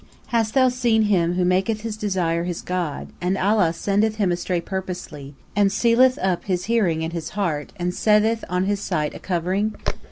[0.01, 4.31] P: Hast thou seen him who maketh his desire his god, and Allah sendeth him
[4.31, 9.13] astray purposely, and sealeth up his hearing and his heart, and setteth on his sight
[9.13, 9.75] a covering?